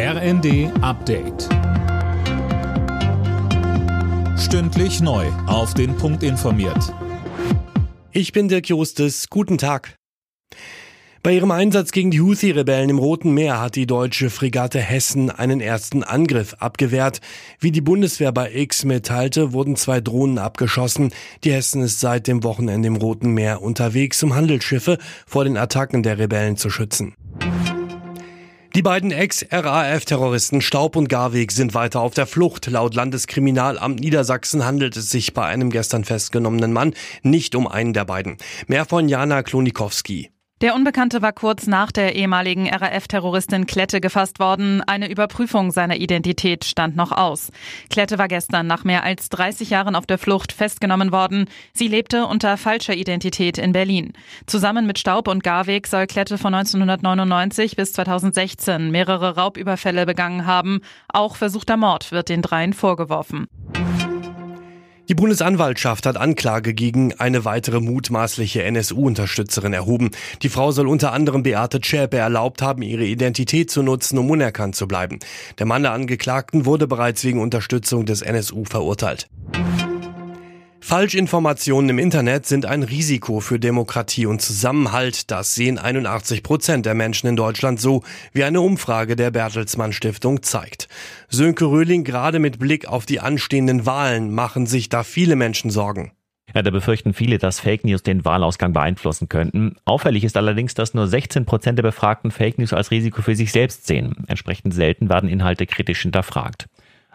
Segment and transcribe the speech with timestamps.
[0.00, 1.48] RND Update.
[4.38, 5.26] Stündlich neu.
[5.48, 6.94] Auf den Punkt informiert.
[8.12, 9.28] Ich bin Dirk Jostes.
[9.28, 9.96] Guten Tag.
[11.24, 15.60] Bei ihrem Einsatz gegen die Houthi-Rebellen im Roten Meer hat die deutsche Fregatte Hessen einen
[15.60, 17.20] ersten Angriff abgewehrt.
[17.58, 21.12] Wie die Bundeswehr bei X mitteilte, wurden zwei Drohnen abgeschossen.
[21.42, 26.04] Die Hessen ist seit dem Wochenende im Roten Meer unterwegs, um Handelsschiffe vor den Attacken
[26.04, 27.16] der Rebellen zu schützen.
[28.74, 32.66] Die beiden Ex-RAF-Terroristen Staub und Garweg sind weiter auf der Flucht.
[32.66, 38.04] Laut Landeskriminalamt Niedersachsen handelt es sich bei einem gestern festgenommenen Mann nicht um einen der
[38.04, 38.36] beiden.
[38.66, 40.30] Mehr von Jana Klonikowski.
[40.60, 44.82] Der Unbekannte war kurz nach der ehemaligen RAF-Terroristin Klette gefasst worden.
[44.84, 47.52] Eine Überprüfung seiner Identität stand noch aus.
[47.90, 51.48] Klette war gestern nach mehr als 30 Jahren auf der Flucht festgenommen worden.
[51.74, 54.14] Sie lebte unter falscher Identität in Berlin.
[54.46, 60.80] Zusammen mit Staub und Garweg soll Klette von 1999 bis 2016 mehrere Raubüberfälle begangen haben.
[61.06, 63.46] Auch versuchter Mord wird den dreien vorgeworfen.
[65.08, 70.10] Die Bundesanwaltschaft hat Anklage gegen eine weitere mutmaßliche NSU-Unterstützerin erhoben.
[70.42, 74.76] Die Frau soll unter anderem Beate Zschäpe erlaubt haben, ihre Identität zu nutzen, um unerkannt
[74.76, 75.18] zu bleiben.
[75.58, 79.30] Der Mann der Angeklagten wurde bereits wegen Unterstützung des NSU verurteilt.
[80.88, 85.30] Falschinformationen im Internet sind ein Risiko für Demokratie und Zusammenhalt.
[85.30, 90.42] Das sehen 81 Prozent der Menschen in Deutschland so, wie eine Umfrage der Bertelsmann Stiftung
[90.42, 90.88] zeigt.
[91.28, 96.12] Sönke Röhling, gerade mit Blick auf die anstehenden Wahlen, machen sich da viele Menschen Sorgen.
[96.54, 99.76] Ja, da befürchten viele, dass Fake News den Wahlausgang beeinflussen könnten.
[99.84, 103.52] Auffällig ist allerdings, dass nur 16 Prozent der Befragten Fake News als Risiko für sich
[103.52, 104.24] selbst sehen.
[104.26, 106.66] Entsprechend selten werden Inhalte kritisch hinterfragt.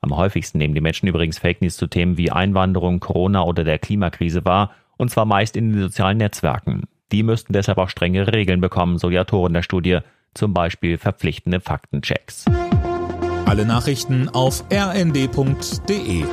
[0.00, 3.78] Am häufigsten nehmen die Menschen übrigens Fake News zu Themen wie Einwanderung, Corona oder der
[3.78, 6.84] Klimakrise wahr, und zwar meist in den sozialen Netzwerken.
[7.12, 9.98] Die müssten deshalb auch strenge Regeln bekommen, so die Autoren der Studie,
[10.34, 12.44] zum Beispiel verpflichtende Faktenchecks.
[13.46, 16.24] Alle Nachrichten auf rnd.de